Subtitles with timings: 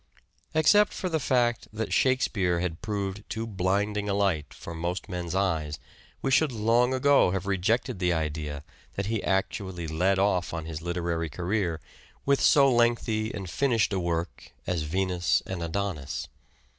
[0.55, 5.35] Except for the fact that" Shakespeare" has proved too blinding a light for most men's
[5.35, 5.77] eyes
[6.23, 8.63] we should long ago have rejected the idea
[8.95, 11.13] that he actually" led off" on his THE SEARCH AND DISCOVERY
[12.25, 16.27] 137 literary career with so lengthy and finished a work as" Venus and Adonis."